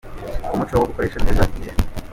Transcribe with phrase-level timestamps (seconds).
[0.49, 1.71] Ku muco wo gukoresha neza igihe.